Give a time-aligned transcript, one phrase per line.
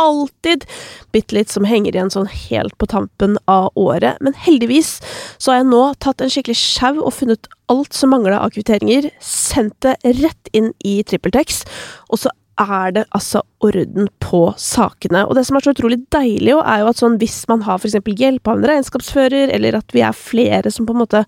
[0.00, 0.64] alltid
[1.12, 4.20] bitte litt som henger igjen sånn helt på tampen av året.
[4.24, 4.98] Men heldigvis
[5.38, 9.10] så har jeg nå tatt en skikkelig sjau og funnet alt som mangla av kvitteringer,
[9.20, 11.64] sendt det rett inn i TrippelTex,
[12.12, 15.24] og så er det altså orden på sakene.
[15.26, 17.80] Og det som er så utrolig deilig, jo, er jo at sånn hvis man har
[17.80, 21.24] eksempel hjelp av en regnskapsfører, eller at vi er flere som på en måte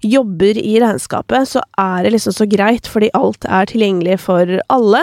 [0.00, 5.02] jobber i regnskapet, så er det liksom så greit, fordi alt er tilgjengelig for alle.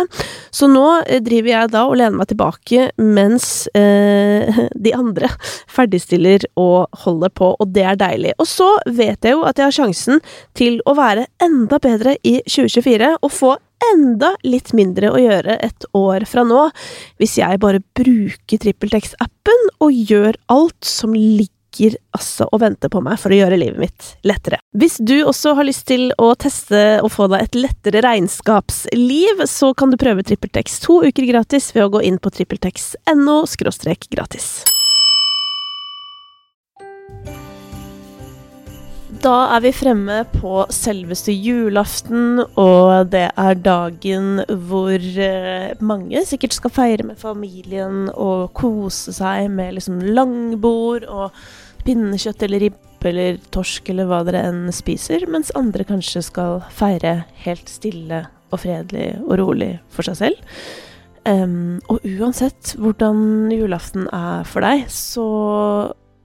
[0.50, 5.30] Så nå eh, driver jeg da og lener meg tilbake mens eh, de andre
[5.70, 8.34] ferdigstiller og holder på, og det er deilig.
[8.42, 10.22] Og så vet jeg jo at jeg har sjansen
[10.58, 13.56] til å være enda bedre i 2024 og få
[13.94, 16.67] enda litt mindre å gjøre et år fra nå,
[17.22, 23.20] hvis jeg bare bruker TrippelTex-appen og gjør alt som ligger altså og venter på meg
[23.22, 24.58] for å gjøre livet mitt lettere.
[24.78, 29.74] Hvis du også har lyst til å teste og få deg et lettere regnskapsliv, så
[29.78, 33.44] kan du prøve TrippelTex to uker gratis ved å gå inn på trippeltex.no–
[34.16, 34.77] gratis.
[39.28, 44.38] Da er vi fremme på selveste julaften, og det er dagen
[44.70, 51.36] hvor eh, mange sikkert skal feire med familien og kose seg med liksom langbord og
[51.84, 57.18] pinnekjøtt eller ribbe eller torsk eller hva dere enn spiser, mens andre kanskje skal feire
[57.44, 60.58] helt stille og fredelig og rolig for seg selv.
[61.28, 65.28] Um, og uansett hvordan julaften er for deg, så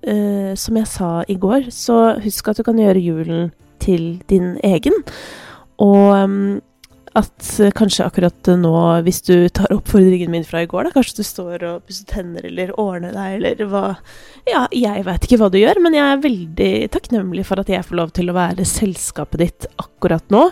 [0.09, 3.51] uh, Som jeg sa i går, så husk at du kan gjøre julen
[3.83, 5.03] til din egen.
[5.83, 6.61] Og um,
[7.19, 8.73] at eh, kanskje akkurat nå,
[9.05, 12.47] hvis du tar oppfordringen min fra i går, da, kanskje du står og pusser tenner
[12.49, 13.85] eller ordner deg eller hva
[14.49, 17.85] Ja, jeg veit ikke hva du gjør, men jeg er veldig takknemlig for at jeg
[17.87, 20.49] får lov til å være selskapet ditt akkurat nå.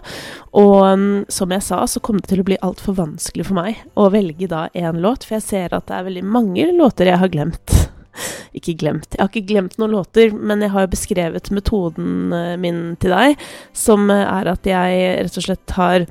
[0.60, 4.10] Og som jeg sa, så kom det til å bli altfor vanskelig for meg å
[4.12, 7.32] velge da én låt, for jeg ser at det er veldig mange låter jeg har
[7.32, 7.79] glemt.
[8.58, 9.12] Ikke glemt.
[9.14, 13.50] Jeg har ikke glemt noen låter, men jeg har beskrevet metoden eh, min til deg,
[13.76, 16.08] som er at jeg rett og slett har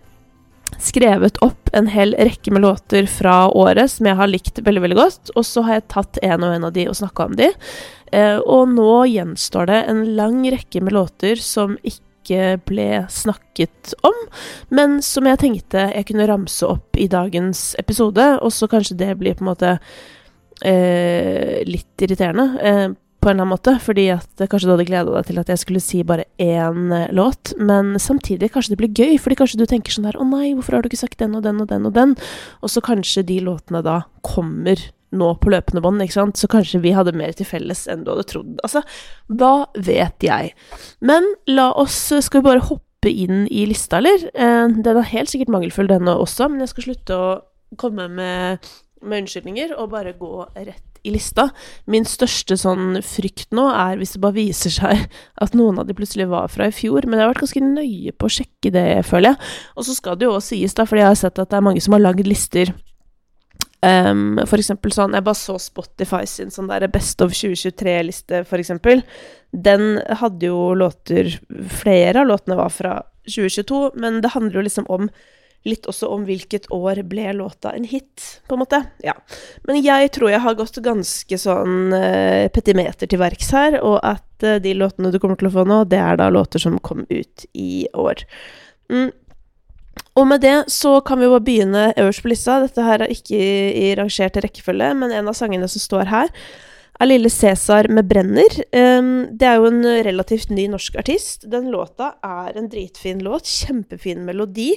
[0.78, 5.00] skrevet opp en hel rekke med låter fra året som jeg har likt veldig veldig
[5.00, 7.50] godt, og så har jeg tatt en og en av de og snakka om de.
[8.14, 14.18] Eh, og nå gjenstår det en lang rekke med låter som ikke ble snakket om,
[14.70, 19.16] men som jeg tenkte jeg kunne ramse opp i dagens episode, og så kanskje det
[19.22, 19.76] blir på en måte
[20.66, 22.47] eh, litt irriterende.
[22.62, 22.90] Eh,
[23.20, 25.59] på en eller annen måte, fordi at kanskje du hadde gleda deg til at jeg
[25.59, 29.66] skulle si bare én eh, låt, men samtidig kanskje det blir gøy, fordi kanskje du
[29.68, 31.86] tenker sånn der 'Å nei, hvorfor har du ikke sagt den og den og den
[31.86, 32.16] og den?'
[32.64, 34.80] Og så kanskje de låtene da kommer
[35.12, 38.12] nå på løpende bånd, ikke sant, så kanskje vi hadde mer til felles enn du
[38.14, 38.59] hadde trodd.
[38.64, 38.84] Altså,
[39.28, 40.53] hva vet jeg?
[41.02, 44.30] Men la oss Skal vi bare hoppe inn i lista, eller?
[44.34, 47.30] Eh, den er helt sikkert mangelfull, denne også, men jeg skal slutte å
[47.78, 48.69] komme med,
[49.02, 51.48] med unnskyldninger og bare gå rett i lista.
[51.90, 55.06] Min største sånn frykt nå er hvis det bare viser seg
[55.44, 58.14] at noen av de plutselig var fra i fjor, men jeg har vært ganske nøye
[58.16, 59.50] på å sjekke det, føler jeg.
[59.76, 61.68] Og så skal det jo også sies, da, fordi jeg har sett at det er
[61.70, 62.74] mange som har lagd lister.
[63.80, 68.60] Um, for eksempel sånn Jeg bare så Spotify sin sånn der Best of 2023-liste, for
[68.60, 69.06] eksempel.
[69.56, 71.31] Den hadde jo låter
[71.72, 72.98] Flere av låtene var fra
[73.30, 75.08] 2022, men det handler jo liksom om
[75.68, 78.81] litt også om hvilket år ble låta en hit, på en måte.
[79.03, 79.16] Ja.
[79.68, 84.48] Men jeg tror jeg har gått ganske sånn uh, petimeter til verks her, og at
[84.48, 87.03] uh, de låtene du kommer til å få nå, det er da låter som kom
[87.09, 88.24] ut i år.
[88.92, 89.12] Mm.
[90.19, 92.62] Og med det så kan vi jo begynne øverst på lista.
[92.64, 93.52] Dette her er ikke i,
[93.84, 96.34] i rangert rekkefølge, men en av sangene som står her,
[97.00, 98.58] er Lille Cæsar med 'Brenner'.
[98.75, 101.46] Um, det er jo en relativt ny norsk artist.
[101.52, 103.48] Den låta er en dritfin låt.
[103.48, 104.74] Kjempefin melodi.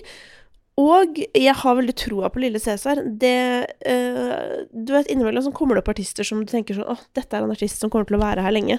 [0.81, 3.03] Og jeg har veldig troa på Lille Cæsar.
[3.05, 3.39] Det
[3.85, 7.37] uh, Du vet, innimellom så kommer det opp artister som du tenker sånn Å, dette
[7.37, 8.79] er en artist som kommer til å være her lenge.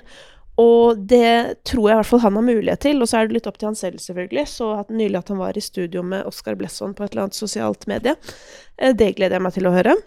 [0.62, 3.40] Og det tror jeg i hvert fall han har mulighet til, og så er det
[3.40, 4.45] litt opp til han selv, selvfølgelig.
[4.50, 7.38] Så at nylig at han var i studio med Oscar Blesson på et eller annet
[7.38, 8.18] sosialt medie.
[8.81, 9.98] Uh, det gleder jeg meg til å høre.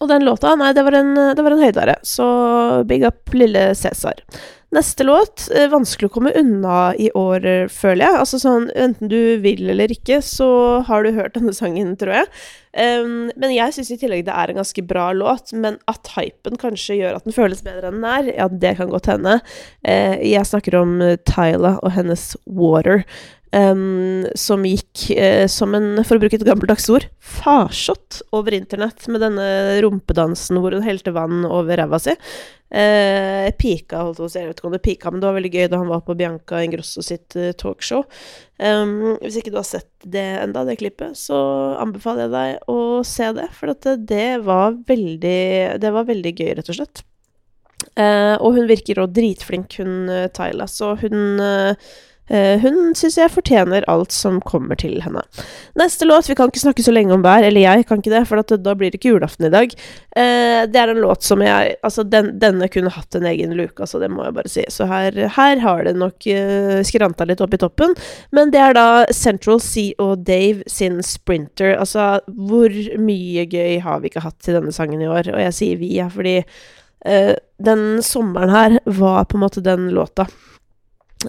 [0.00, 1.96] Og den låta, nei, det var en, det var en høydare.
[2.06, 2.26] Så
[2.88, 4.20] big up Lille Cæsar.
[4.70, 7.42] Neste låt eh, vanskelig å komme unna i år,
[7.74, 8.18] føler jeg.
[8.20, 10.46] Altså sånn, Enten du vil eller ikke, så
[10.86, 12.28] har du hørt denne sangen, tror jeg.
[12.70, 15.50] Um, men jeg syns i tillegg det er en ganske bra låt.
[15.50, 18.94] Men at hypen kanskje gjør at den føles bedre enn den er, ja, det kan
[18.94, 19.40] godt hende.
[19.82, 20.96] Uh, jeg snakker om
[21.26, 23.02] Tyla og hennes Water.
[23.50, 29.08] Um, som gikk uh, som en, for å bruke et gammeldags ord, farsott over internett
[29.10, 29.46] med denne
[29.82, 32.14] rumpedansen hvor hun helte vann over ræva si.
[32.70, 35.80] Uh, pika, holdt jeg vet ikke om det pika, men det var veldig gøy da
[35.80, 38.04] han var på Bianca Ingrosso sitt uh, talkshow.
[38.62, 41.40] Um, hvis ikke du har sett det enda, det klippet, så
[41.82, 43.48] anbefaler jeg deg å se det.
[43.56, 45.40] For det, det, var veldig
[45.82, 47.02] Det var veldig gøy, rett og slett.
[47.98, 50.06] og hun virker òg dritflink, hun
[50.36, 51.74] Tyla, så hun Uh,
[52.30, 55.22] hun syns jeg fortjener alt som kommer til henne.
[55.78, 58.22] Neste låt Vi kan ikke snakke så lenge om hver, eller jeg kan ikke det,
[58.28, 59.74] for da blir det ikke julaften i dag.
[60.14, 63.80] Uh, det er en låt som jeg Altså, den, denne kunne hatt en egen luke,
[63.82, 64.64] altså, det må jeg bare si.
[64.72, 67.94] Så her, her har det nok uh, skranta litt opp i toppen.
[68.36, 71.76] Men det er da Central Sea og Dave sin Sprinter.
[71.78, 75.32] Altså, hvor mye gøy har vi ikke hatt til denne sangen i år?
[75.34, 76.40] Og jeg sier vi, ja, fordi
[77.00, 80.26] den sommeren her var på en måte den låta.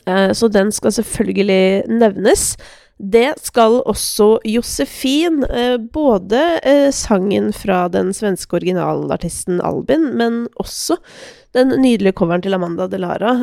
[0.05, 2.55] Eh, så den skal selvfølgelig nevnes.
[3.01, 5.43] Det skal også Josefin.
[5.43, 10.99] Eh, både eh, sangen fra den svenske originalartisten Albin, men også
[11.55, 13.33] den nydelige coveren til Amanda Delara,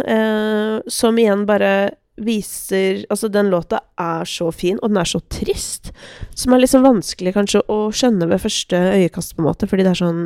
[0.89, 5.93] som igjen bare viser Altså, den låta er så fin, og den er så trist,
[6.35, 9.93] som er liksom vanskelig kanskje å skjønne ved første øyekast, på en måte, fordi det
[9.93, 10.25] er sånn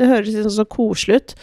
[0.00, 1.36] Det høres liksom så koselig ut.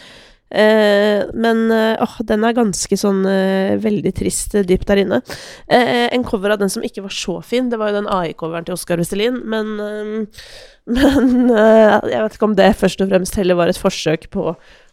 [0.52, 5.22] Eh, men eh, åh, den er ganske sånn eh, veldig trist eh, dypt der inne.
[5.66, 8.68] Eh, en cover av den som ikke var så fin, det var jo den AI-coveren
[8.68, 9.74] til Oskar Vestelin, men
[10.82, 14.48] Men jeg vet ikke om det først og fremst heller var et forsøk på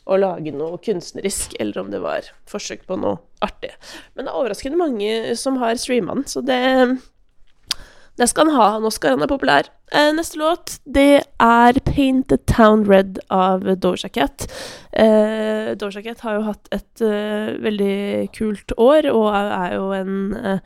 [0.09, 3.71] å lage noe kunstnerisk, eller om det var forsøk på noe artig.
[4.13, 6.59] Men det er overraskende mange som har streama den, så det
[8.19, 8.69] det skal han ha.
[8.83, 9.69] Nå skal han er populær.
[9.91, 14.45] Eh, neste låt, det er 'Paint the Town Red' av Doja Cat.
[14.93, 20.35] Eh, Doja Cat har jo hatt et uh, veldig kult år, og er jo en
[20.37, 20.59] uh,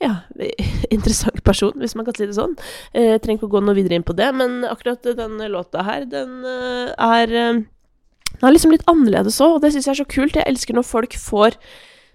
[0.00, 0.14] ja,
[0.90, 2.56] interessant person, hvis man kan si det sånn.
[2.96, 6.08] Uh, trenger ikke å gå noe videre inn på det, men akkurat denne låta her,
[6.08, 7.66] den uh, er
[8.40, 10.36] Den er liksom litt annerledes òg, og det syns jeg er så kult.
[10.38, 11.58] Jeg elsker når folk får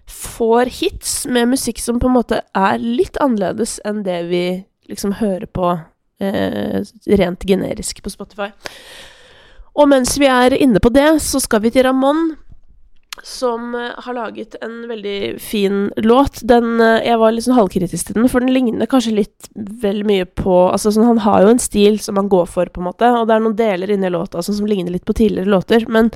[0.09, 4.45] får hits med musikk som på en måte er litt annerledes enn det vi
[4.89, 5.85] liksom hører på eh,
[6.19, 8.47] rent generisk på Spotify.
[9.75, 12.38] Og mens vi er inne på det, så skal vi til Ramón,
[13.23, 16.41] som uh, har laget en veldig fin låt.
[16.47, 20.03] Den, uh, jeg var litt sånn halvkritisk til den, for den ligner kanskje litt vel
[20.07, 22.89] mye på altså sånn, Han har jo en stil som han går for, på en
[22.89, 25.88] måte, og det er noen deler inni låta altså, som ligner litt på tidligere låter,
[25.88, 26.12] men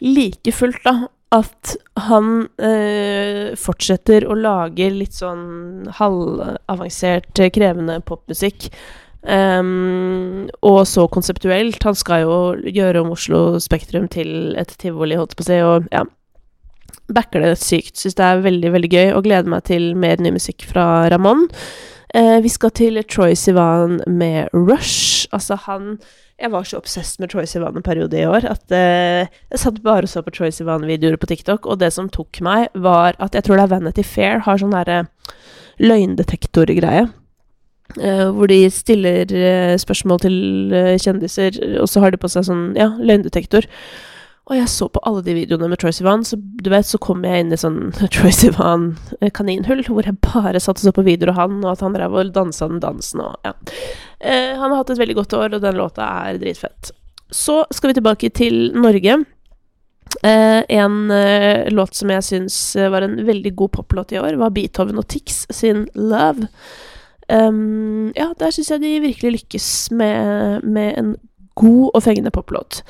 [0.00, 0.94] like fullt, da,
[1.34, 1.74] at
[2.06, 8.68] han eh, fortsetter å lage litt sånn halvavansert, krevende popmusikk.
[9.24, 11.82] Um, og så konseptuelt.
[11.82, 12.34] Han skal jo
[12.68, 16.04] gjøre om Oslo Spektrum til et tivoli, holdt på å si, og ja
[17.12, 17.98] Backer det sykt.
[18.00, 21.48] Syns det er veldig, veldig gøy, og gleder meg til mer ny musikk fra Ramón.
[22.14, 25.26] Uh, vi skal til Troy Sivan med Rush.
[25.34, 25.98] Altså, han
[26.40, 29.82] jeg var så obsess med Troy Sivan en periode i år at uh, jeg satt
[29.84, 33.36] bare og så på Troy Sivan-videoer på TikTok, og det som tok meg, var at
[33.36, 35.04] jeg tror det er Vanity Fair har sånn derre
[35.82, 37.06] løgndetektorgreie.
[37.94, 40.36] Uh, hvor de stiller uh, spørsmål til
[41.02, 43.68] kjendiser, og så har de på seg sånn, ja, løgndetektor.
[44.44, 47.22] Og jeg så på alle de videoene med Troy Sivan, så du vet, så kom
[47.24, 47.78] jeg inn i sånn
[48.14, 51.96] Troy Sivan-kaninhull, hvor jeg bare satt og så på videoer av han, og at han
[51.96, 53.54] drev og dansa den dansen og ja.
[54.24, 56.92] Eh, han har hatt et veldig godt år, og den låta er dritfett.
[57.32, 59.16] Så skal vi tilbake til Norge.
[60.20, 62.58] Eh, en eh, låt som jeg syns
[62.92, 66.48] var en veldig god poplåt i år, var Beethoven og Tix sin 'Love'.
[67.32, 71.14] Um, ja, der syns jeg de virkelig lykkes med, med en
[71.56, 72.82] god og fengende poplåt.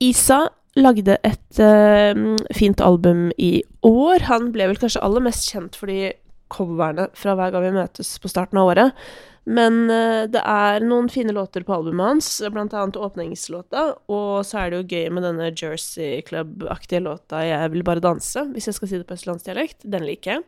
[0.00, 0.46] Isa
[0.78, 4.26] lagde et uh, fint album i år.
[4.28, 6.12] Han ble vel kanskje aller mest kjent for de
[6.52, 9.08] coverne fra Hver gang vi møtes på starten av året.
[9.48, 13.86] Men uh, det er noen fine låter på albumet hans, blant annet åpningslåta.
[14.12, 18.44] Og så er det jo gøy med denne Jersey Club-aktige låta 'Jeg vil bare danse',
[18.52, 19.88] hvis jeg skal si det på østlandsdialekt.
[19.88, 20.44] Den liker jeg.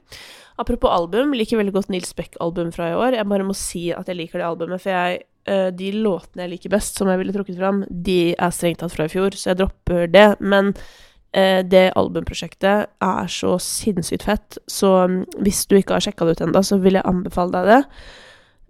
[0.61, 3.17] Apropos album, liker veldig godt Nils Beck-album fra i år.
[3.17, 6.55] Jeg bare må si at jeg liker det albumet, for jeg uh, de låtene jeg
[6.57, 9.55] liker best, som jeg ville trukket fram, de er strengt tatt fra i fjor, så
[9.55, 10.29] jeg dropper det.
[10.41, 16.29] Men uh, det albumprosjektet er så sinnssykt fett, så um, hvis du ikke har sjekka
[16.29, 17.83] det ut ennå, så vil jeg anbefale deg det.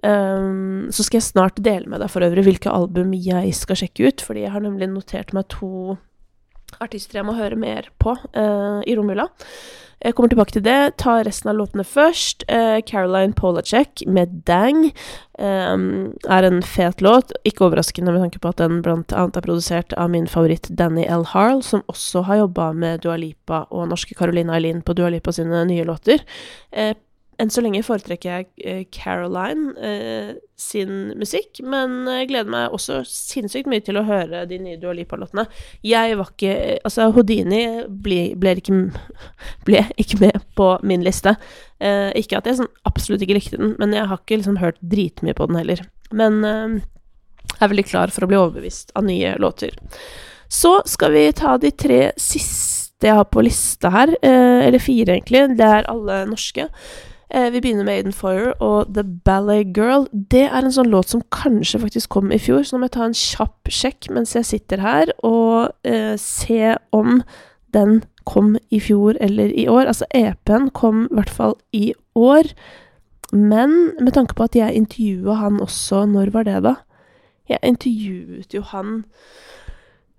[0.00, 4.08] Um, så skal jeg snart dele med deg for øvrig hvilke album jeg skal sjekke
[4.08, 5.98] ut, fordi jeg har nemlig notert meg to
[6.80, 9.28] artister jeg må høre mer på uh, i romjula.
[10.00, 10.94] Jeg kommer tilbake til det.
[11.02, 12.46] Ta resten av låtene først.
[12.48, 14.86] Uh, Caroline Polacek med 'Dang'
[15.36, 17.34] um, er en fet låt.
[17.44, 21.04] Ikke overraskende med tanke på at den blant annet er produsert av min favoritt Danny
[21.04, 21.26] L.
[21.34, 25.36] Harl, som også har jobba med Dua Lipa og norske Carolina Eileen på Dua Lipa
[25.36, 26.24] sine nye låter.
[26.72, 26.96] Uh,
[27.40, 33.00] enn så lenge foretrekker jeg eh, Caroline eh, sin musikk, men jeg gleder meg også
[33.08, 35.46] sinnssykt mye til å høre de nye Dua Lipa-låtene.
[35.86, 38.78] Jeg var ikke Altså, Houdini ble, ble, ikke,
[39.66, 41.34] ble ikke med på min liste.
[41.80, 44.80] Eh, ikke at jeg sånn absolutt ikke likte den, men jeg har ikke liksom hørt
[44.84, 45.84] dritmye på den heller.
[46.12, 46.80] Men eh,
[47.54, 49.72] jeg er veldig klar for å bli overbevist av nye låter.
[50.50, 55.14] Så skal vi ta de tre siste jeg har på lista her, eh, eller fire
[55.14, 55.56] egentlig.
[55.56, 56.66] Det er alle norske.
[57.30, 60.08] Eh, vi begynner med Aiden Foyer og The Ballet Girl.
[60.10, 62.96] Det er en sånn låt som kanskje faktisk kom i fjor, så nå må jeg
[62.96, 67.20] ta en kjapp sjekk mens jeg sitter her, og eh, se om
[67.70, 69.86] den kom i fjor eller i år.
[69.92, 72.50] Altså, EP-en kom i hvert fall i år.
[73.30, 76.74] Men med tanke på at jeg intervjua han også Når var det, da?
[77.46, 79.04] Jeg intervjuet jo han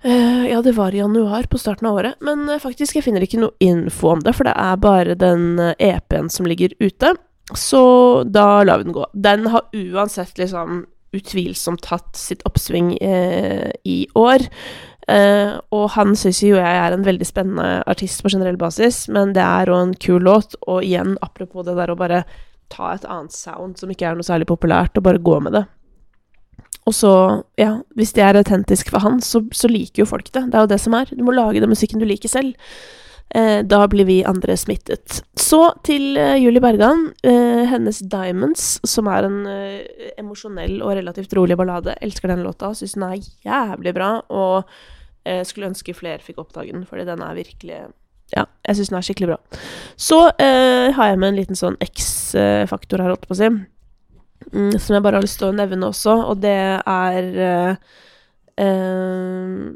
[0.04, 2.16] ja, det var i januar, på starten av året.
[2.20, 5.60] Men uh, faktisk, jeg finner ikke noe info om det, for det er bare den
[5.60, 7.14] uh, eh, EP-en som ligger ute.
[7.58, 7.82] Så
[8.26, 9.06] da lar vi den gå.
[9.14, 14.46] Den har uansett liksom utvilsomt tatt sitt oppsving i år.
[15.76, 19.44] og han syns jo jeg er en veldig spennende artist på generell basis, men det
[19.44, 22.22] er jo en kul låt, og igjen, apropos det der å bare
[22.72, 25.66] ta et annet sound som ikke er noe særlig populært, og bare gå med det.
[26.90, 27.12] Og så,
[27.62, 30.48] ja, hvis det er autentisk for han, så, så, liker jo folk det.
[30.50, 31.12] Det er jo det som er.
[31.14, 32.56] Du må lage den musikken du liker selv.
[33.38, 35.22] Eh, da blir vi andre smittet.
[35.40, 37.12] Så til eh, Julie Bergan.
[37.24, 41.96] Eh, hennes 'Diamonds', som er en eh, emosjonell og relativt rolig ballade.
[42.02, 42.74] Elsker den låta.
[42.76, 44.12] Syns den er jævlig bra.
[44.30, 44.64] Og
[45.24, 47.82] eh, skulle ønske flere fikk oppdage den, fordi den er virkelig
[48.32, 49.38] ja, jeg syns den er skikkelig bra.
[50.00, 53.50] Så eh, har jeg med en liten sånn X-faktor her, holdt på å si.
[54.50, 56.58] Mm, som jeg bare har lyst til å nevne også, og det
[56.90, 57.76] er uh,
[58.60, 59.72] uh,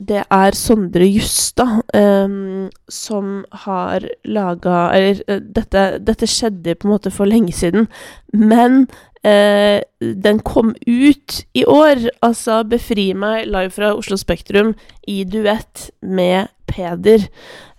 [0.00, 6.94] Det er Sondre Justad um, som har laga Eller uh, dette, dette, skjedde på en
[6.94, 7.88] måte for lenge siden,
[8.32, 8.86] men
[9.20, 12.06] den kom ut i år.
[12.24, 14.70] Altså 'Befri meg' live fra Oslo Spektrum
[15.04, 17.26] i duett med Peder.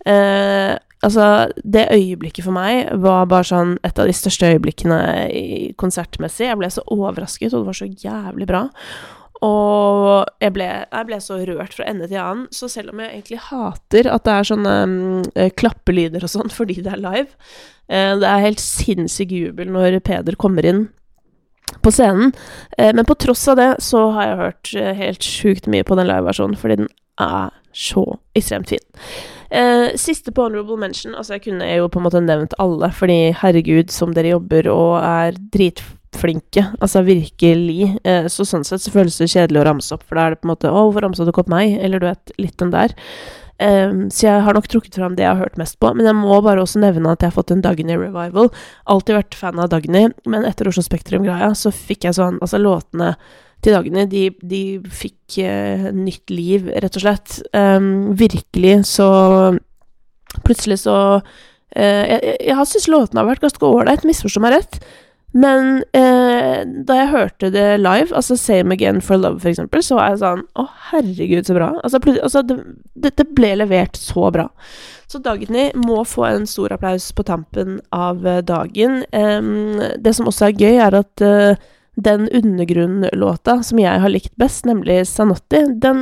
[0.05, 4.99] Uh, Altså, det øyeblikket for meg var bare sånn et av de største øyeblikkene
[5.81, 6.45] konsertmessig.
[6.45, 8.67] Jeg ble så overrasket, og det var så jævlig bra.
[9.41, 12.47] Og jeg ble, jeg ble, så rørt fra ende til annen.
[12.53, 15.21] Så selv om jeg egentlig hater at det er sånne um,
[15.57, 17.29] klappelyder og sånn fordi det er live
[17.89, 20.85] uh, Det er helt sinnssyk jubel når Peder kommer inn
[21.81, 22.35] på scenen.
[22.77, 26.09] Uh, men på tross av det så har jeg hørt helt sjukt mye på den
[26.11, 28.05] liveversjonen, fordi den er så
[28.37, 28.83] ekstremt fin.
[29.51, 33.33] Eh, siste på honorable mention Altså, jeg kunne jo på en måte nevnt alle, fordi
[33.35, 36.69] herregud, som dere jobber og er dritflinke.
[36.79, 37.91] Altså, virkelig.
[38.07, 40.41] Eh, så sånn sett så føles det kjedelig å ramse opp, for da er det
[40.41, 41.75] på en måte Å, hvorfor ramsa du ikke opp meg?
[41.83, 42.95] Eller du vet, litt den der.
[43.61, 45.91] Eh, så jeg har nok trukket fram det jeg har hørt mest på.
[45.97, 48.53] Men jeg må bare også nevne at jeg har fått en Dagny revival.
[48.87, 53.17] Alltid vært fan av Dagny, men etter Oslo Spektrum-greia så fikk jeg sånn Altså, låtene
[53.63, 54.07] til dagene.
[54.09, 57.37] De, de fikk uh, nytt liv, rett og slett.
[57.53, 59.11] Um, virkelig så
[60.47, 64.77] Plutselig så uh, Jeg, har syntes låtene har vært ganske ålreit, misforstå meg rett.
[65.31, 69.95] Men uh, da jeg hørte det live, altså Same Again for Love for eksempel, så
[69.99, 71.69] var jeg sånn Å, herregud, så bra.
[71.83, 74.47] Altså, altså det, det, ble levert så bra.
[75.11, 79.01] Så Dagny må få en stor applaus på tampen av dagen.
[79.11, 81.25] Um, det som også er gøy, er at
[81.95, 85.99] den undergrunnlåta som jeg har likt best, nemlig Sanotti, den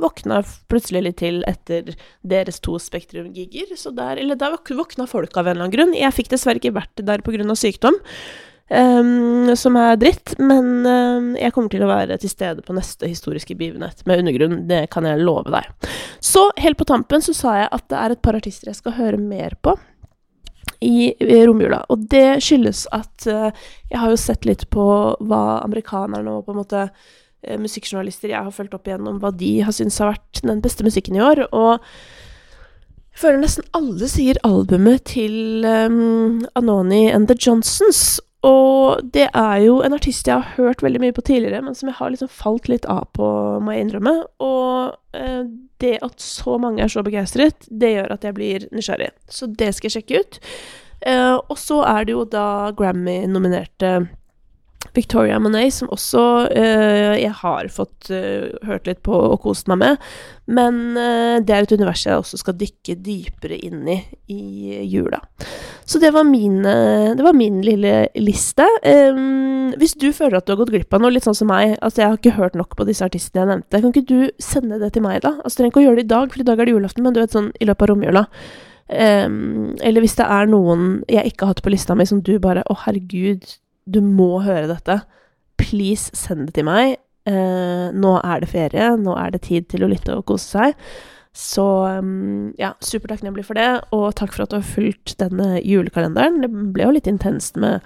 [0.00, 1.92] våkna plutselig litt til etter
[2.26, 3.76] deres to Spektrum-gigger.
[3.76, 5.94] Så der Eller der våkna folk av en eller annen grunn.
[5.96, 7.54] Jeg fikk dessverre ikke vært der pga.
[7.54, 7.96] sykdom.
[8.66, 13.06] Um, som er dritt, men um, jeg kommer til å være til stede på neste
[13.06, 14.56] historiske begivenhet med undergrunn.
[14.66, 15.68] Det kan jeg love deg.
[16.18, 18.96] Så helt på tampen så sa jeg at det er et par artister jeg skal
[18.98, 19.76] høre mer på
[20.80, 21.14] i,
[21.46, 21.84] romjula.
[21.92, 23.48] Og det skyldes at uh,
[23.90, 24.86] jeg har jo sett litt på
[25.20, 29.52] hva amerikanerne og på en måte uh, musikkjournalister jeg har fulgt opp igjennom, hva de
[29.66, 31.46] har syntes har vært den beste musikken i år.
[31.50, 31.76] Og
[33.16, 38.18] jeg føler nesten alle sier albumet til um, Anoni and The Johnsons.
[38.46, 41.90] Og det er jo en artist jeg har hørt veldig mye på tidligere, men som
[41.90, 43.28] jeg har liksom falt litt av på,
[43.62, 44.14] må jeg innrømme.
[44.44, 45.42] Og eh,
[45.82, 49.10] det at så mange er så begeistret, det gjør at jeg blir nysgjerrig.
[49.26, 50.38] Så det skal jeg sjekke ut.
[51.06, 53.96] Eh, og så er det jo da Grammy-nominerte
[54.96, 56.22] Victoria Monet, som også
[56.56, 60.04] eh, jeg har fått uh, hørt litt på og kost meg med.
[60.48, 63.98] Men uh, det er et univers jeg også skal dykke dypere inn i
[64.32, 65.20] i jula.
[65.86, 68.66] Så det var min, det var min lille liste.
[68.82, 71.76] Um, hvis du føler at du har gått glipp av noe, litt sånn som meg,
[71.78, 74.80] altså jeg har ikke hørt nok på disse artistene jeg nevnte, kan ikke du sende
[74.82, 75.36] det til meg, da?
[75.38, 77.06] Altså Du trenger ikke å gjøre det i dag, for i dag er det julaften,
[77.06, 78.24] men du vet sånn i løpet av romjula.
[78.86, 79.38] Um,
[79.82, 82.62] eller hvis det er noen jeg ikke har hatt på lista mi som du bare
[82.70, 83.42] Å, herregud,
[83.86, 85.00] du må høre dette.
[85.58, 86.98] Please, send det til meg.
[87.26, 90.90] Uh, nå er det ferie, nå er det tid til å lytte og kose seg.
[91.36, 91.64] Så
[92.00, 96.40] um, ja, supertakknemlig for det, og takk for at du har fulgt denne julekalenderen.
[96.40, 97.84] Det ble jo litt intenst med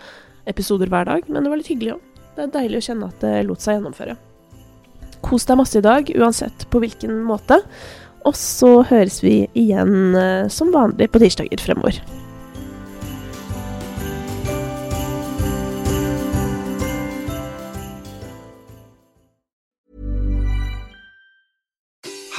[0.50, 2.04] episoder hver dag, men det var litt hyggelig òg.
[2.36, 4.14] Det er deilig å kjenne at det lot seg gjennomføre.
[5.26, 7.58] Kos deg masse i dag, uansett på hvilken måte.
[8.28, 11.98] Og så høres vi igjen uh, som vanlig på tirsdager fremover.